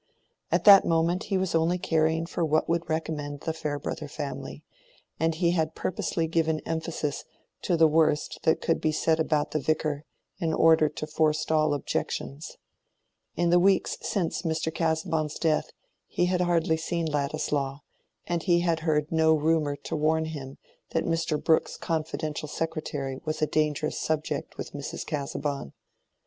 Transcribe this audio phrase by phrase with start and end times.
[0.51, 4.63] At that moment he was only caring for what would recommend the Farebrother family;
[5.19, 7.23] and he had purposely given emphasis
[7.61, 10.03] to the worst that could be said about the Vicar,
[10.39, 12.57] in order to forestall objections.
[13.35, 14.73] In the weeks since Mr.
[14.73, 15.69] Casaubon's death
[16.07, 17.81] he had hardly seen Ladislaw,
[18.25, 20.57] and he had heard no rumor to warn him
[20.93, 21.37] that Mr.
[21.39, 25.05] Brooke's confidential secretary was a dangerous subject with Mrs.
[25.05, 25.73] Casaubon.